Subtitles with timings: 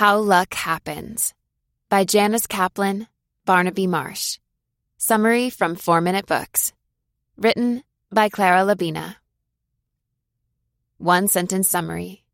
[0.00, 1.34] How Luck Happens
[1.90, 3.06] by Janice Kaplan,
[3.44, 4.38] Barnaby Marsh.
[4.96, 6.72] Summary from 4 Minute Books.
[7.36, 9.16] Written by Clara Labina.
[10.96, 12.24] One sentence summary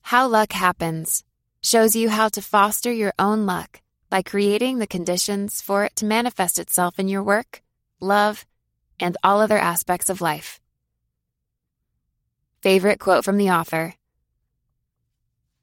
[0.00, 1.24] How Luck Happens
[1.62, 6.06] shows you how to foster your own luck by creating the conditions for it to
[6.06, 7.60] manifest itself in your work,
[8.00, 8.46] love,
[8.98, 10.58] and all other aspects of life.
[12.62, 13.96] Favorite quote from the author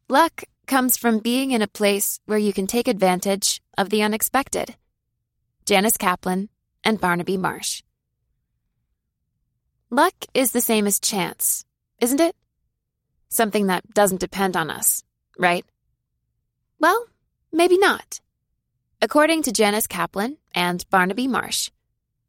[0.07, 4.73] Luck comes from being in a place where you can take advantage of the unexpected.
[5.65, 6.47] Janice Kaplan
[6.81, 7.83] and Barnaby Marsh.
[9.89, 11.65] Luck is the same as chance,
[11.99, 12.37] isn't it?
[13.27, 15.03] Something that doesn't depend on us,
[15.37, 15.65] right?
[16.79, 17.05] Well,
[17.51, 18.21] maybe not.
[19.01, 21.69] According to Janice Kaplan and Barnaby Marsh,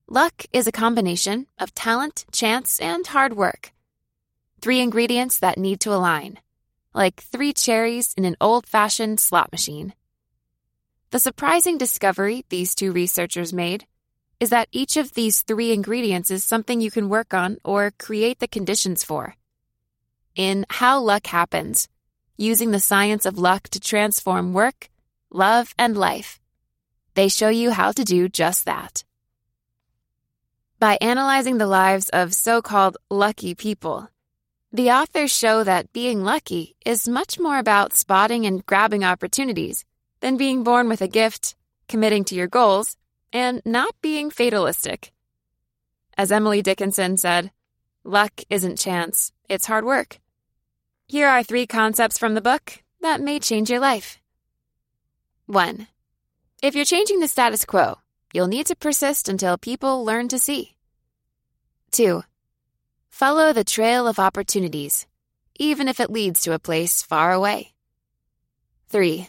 [0.08, 3.72] luck is a combination of talent, chance, and hard work.
[4.60, 6.40] Three ingredients that need to align,
[6.94, 9.94] like three cherries in an old fashioned slot machine.
[11.10, 13.86] The surprising discovery these two researchers made
[14.40, 18.38] is that each of these three ingredients is something you can work on or create
[18.40, 19.36] the conditions for.
[20.34, 21.88] In How Luck Happens,
[22.36, 24.88] using the science of luck to transform work,
[25.30, 26.40] love, and life
[27.14, 29.04] they show you how to do just that.
[30.78, 34.08] By analyzing the lives of so called lucky people,
[34.72, 39.84] the authors show that being lucky is much more about spotting and grabbing opportunities
[40.20, 41.54] than being born with a gift,
[41.88, 42.96] committing to your goals,
[43.32, 45.12] and not being fatalistic.
[46.16, 47.50] As Emily Dickinson said,
[48.02, 50.18] luck isn't chance, it's hard work.
[51.06, 54.20] Here are three concepts from the book that may change your life.
[55.46, 55.86] 1.
[56.62, 57.98] If you're changing the status quo,
[58.32, 60.76] you'll need to persist until people learn to see.
[61.90, 62.22] 2.
[63.12, 65.06] Follow the trail of opportunities,
[65.58, 67.74] even if it leads to a place far away.
[68.88, 69.28] 3.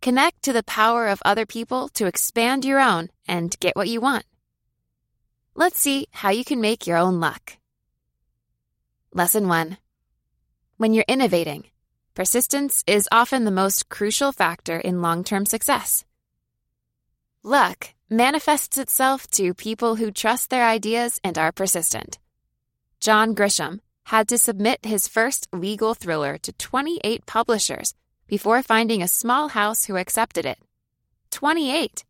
[0.00, 4.00] Connect to the power of other people to expand your own and get what you
[4.00, 4.24] want.
[5.54, 7.58] Let's see how you can make your own luck.
[9.12, 9.76] Lesson 1.
[10.78, 11.64] When you're innovating,
[12.14, 16.06] persistence is often the most crucial factor in long term success.
[17.42, 22.18] Luck manifests itself to people who trust their ideas and are persistent.
[23.04, 27.92] John Grisham had to submit his first legal thriller to 28 publishers
[28.26, 30.56] before finding a small house who accepted it.
[31.30, 32.02] 28!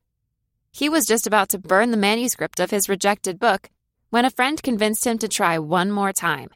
[0.70, 3.70] He was just about to burn the manuscript of his rejected book
[4.10, 6.50] when a friend convinced him to try one more time.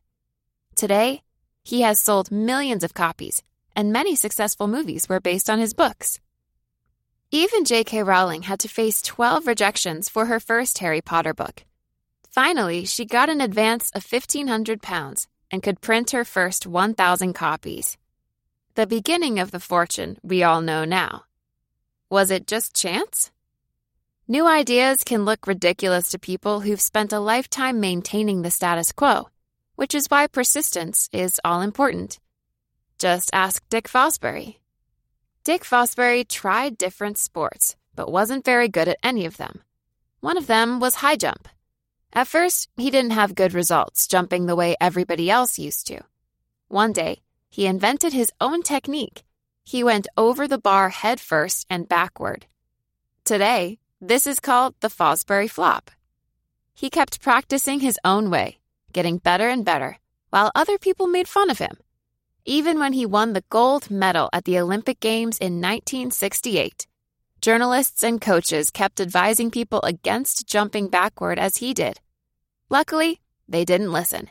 [0.77, 1.23] Today,
[1.65, 3.43] he has sold millions of copies,
[3.75, 6.21] and many successful movies were based on his books.
[7.33, 8.05] Even J.K.
[8.05, 11.65] Rowling had to face 12 rejections for her first Harry Potter book.
[12.39, 17.97] Finally, she got an advance of 1,500 pounds and could print her first 1,000 copies.
[18.77, 21.25] The beginning of the fortune we all know now.
[22.09, 23.33] Was it just chance?
[24.29, 29.29] New ideas can look ridiculous to people who've spent a lifetime maintaining the status quo,
[29.75, 32.21] which is why persistence is all important.
[33.01, 34.59] Just ask Dick Fosbury.
[35.43, 39.63] Dick Fosbury tried different sports, but wasn't very good at any of them.
[40.21, 41.49] One of them was high jump.
[42.13, 46.01] At first, he didn't have good results jumping the way everybody else used to.
[46.69, 49.23] One day, he invented his own technique.
[49.65, 52.47] He went over the bar head first and backward.
[53.25, 55.91] Today, this is called the Fosbury flop.
[56.75, 58.59] He kept practicing his own way,
[58.93, 59.99] getting better and better,
[60.31, 61.77] while other people made fun of him
[62.49, 66.87] even when he won the gold medal at the Olympic Games in 1968.
[67.41, 72.01] Journalists and coaches kept advising people against jumping backward as he did.
[72.69, 74.29] Luckily, they didn't listen.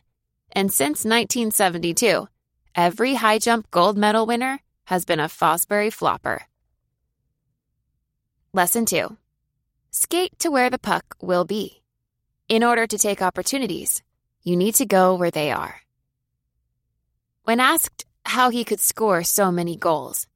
[0.51, 2.27] And since 1972,
[2.75, 6.43] every high jump gold medal winner has been a Fosbury flopper.
[8.51, 9.15] Lesson 2
[9.91, 11.81] Skate to where the puck will be.
[12.49, 14.03] In order to take opportunities,
[14.43, 15.81] you need to go where they are.
[17.43, 20.27] When asked how he could score so many goals,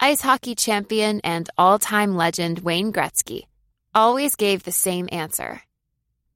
[0.00, 3.46] ice hockey champion and all time legend Wayne Gretzky
[3.94, 5.62] always gave the same answer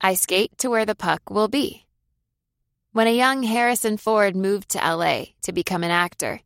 [0.01, 1.87] I skate to where the puck will be.
[2.93, 6.41] When a young Harrison Ford moved to LA to become an actor,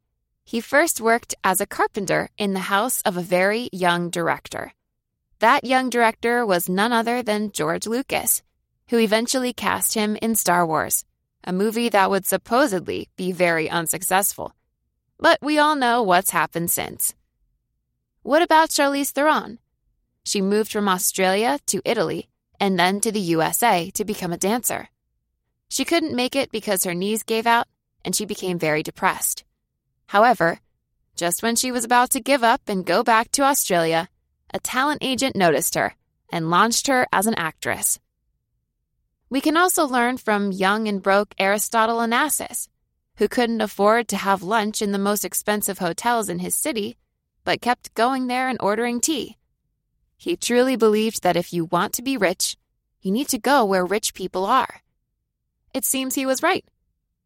[0.45, 4.73] he first worked as a carpenter in the house of a very young director.
[5.39, 8.43] That young director was none other than George Lucas,
[8.89, 11.05] who eventually cast him in Star Wars
[11.47, 14.56] a movie that would supposedly be very unsuccessful.
[15.19, 17.15] But we all know what's happened since.
[18.23, 19.59] What about Charlize Theron?
[20.25, 22.29] She moved from Australia to Italy
[22.61, 24.89] and then to the USA to become a dancer.
[25.69, 27.67] She couldn't make it because her knees gave out
[28.05, 29.45] and she became very depressed.
[30.07, 30.61] However,
[31.17, 34.11] Just when she was about to give up and go back to Australia,
[34.53, 35.97] a talent agent noticed her
[36.31, 37.99] and launched her as an actress.
[39.31, 42.69] We can also learn from young and broke Aristotle Onassis,
[43.19, 46.97] who couldn't afford to have lunch in the most expensive hotels in his city,
[47.45, 49.37] but kept going there and ordering tea.
[50.17, 52.57] He truly believed that if you want to be rich,
[53.01, 54.83] you need to go where rich people are.
[55.73, 56.65] It seems he was right.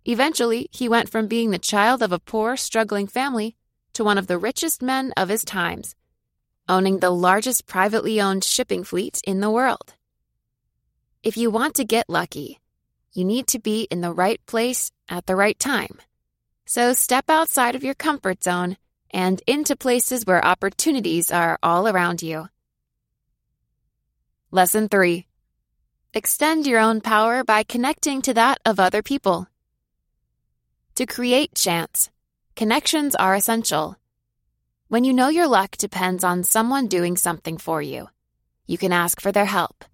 [0.05, 3.57] Eventually, he went from being the child of a poor, struggling family
[3.93, 5.95] to one of the richest men of his times,
[6.69, 9.95] owning the largest privately owned shipping fleet in the world.
[11.23, 12.60] If you want to get lucky,
[13.13, 15.99] you need to be in the right place at the right time.
[16.67, 18.77] So step outside of your comfort zone
[19.11, 22.49] and into places where opportunities are all around you.
[24.53, 25.27] Lesson 3
[26.13, 29.47] Extend your own power by connecting to that of other people.
[30.97, 32.11] To create chance,
[32.57, 33.97] connections are essential.
[34.89, 38.09] When you know your luck depends on someone doing something for you,
[38.67, 39.85] you can ask for their help.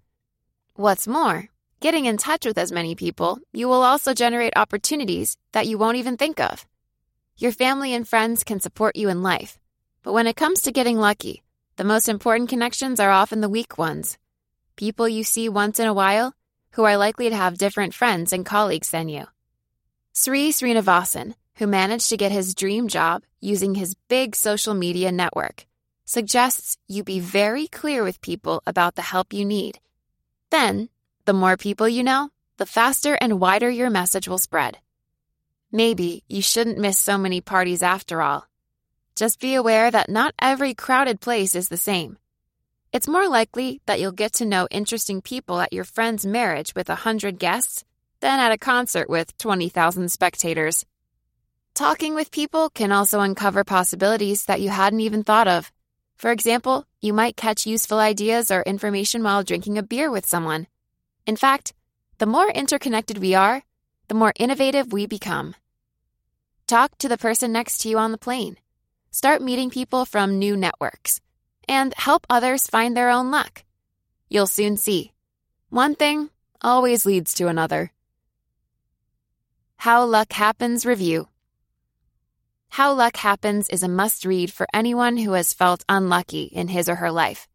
[0.75, 1.49] What's more,
[1.79, 5.97] getting in touch with as many people, you will also generate opportunities that you won't
[5.97, 6.65] even think of.
[7.37, 9.59] Your family and friends can support you in life,
[10.03, 11.43] but when it comes to getting lucky,
[11.75, 14.17] the most important connections are often the weak ones
[14.77, 16.33] people you see once in a while
[16.71, 19.25] who are likely to have different friends and colleagues than you.
[20.13, 25.65] Sri Srinivasan, who managed to get his dream job using his big social media network,
[26.05, 29.79] suggests you be very clear with people about the help you need.
[30.51, 30.89] Then,
[31.27, 34.77] the more people you know, the faster and wider your message will spread.
[35.73, 38.47] Maybe you shouldn't miss so many parties after all.
[39.13, 42.17] Just be aware that not every crowded place is the same.
[42.93, 46.89] It's more likely that you'll get to know interesting people at your friend's marriage with
[46.89, 47.83] a hundred guests
[48.21, 50.85] than at a concert with 20,000 spectators.
[51.73, 55.73] Talking with people can also uncover possibilities that you hadn't even thought of.
[56.15, 60.67] For example, you might catch useful ideas or information while drinking a beer with someone.
[61.27, 61.73] In fact,
[62.19, 63.61] the more interconnected we are,
[64.07, 65.55] the more innovative we become.
[66.65, 68.57] Talk to the person next to you on the plane.
[69.11, 71.19] Start meeting people from new networks
[71.67, 73.65] and help others find their own luck.
[74.29, 75.11] You'll soon see.
[75.69, 76.29] One thing
[76.61, 77.91] always leads to another.
[79.75, 81.27] How Luck Happens Review
[82.69, 86.87] How Luck Happens is a must read for anyone who has felt unlucky in his
[86.87, 87.47] or her life,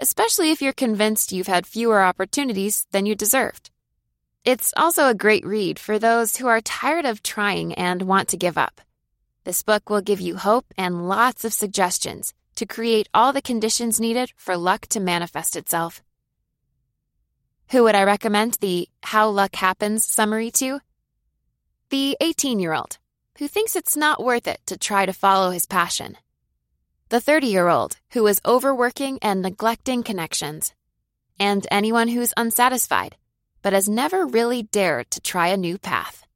[0.00, 3.70] especially if you're convinced you've had fewer opportunities than you deserved.
[4.44, 8.36] It's also a great read for those who are tired of trying and want to
[8.36, 8.80] give up.
[9.44, 14.00] This book will give you hope and lots of suggestions to create all the conditions
[14.00, 16.02] needed for luck to manifest itself.
[17.70, 20.80] Who would I recommend the How Luck Happens summary to?
[21.90, 22.98] The 18 year old
[23.38, 26.16] who thinks it's not worth it to try to follow his passion.
[27.10, 30.74] The 30 year old who is overworking and neglecting connections.
[31.40, 33.16] And anyone who's unsatisfied,
[33.62, 36.26] but has never really dared to try a new path.